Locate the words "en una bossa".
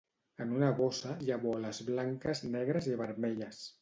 0.45-1.11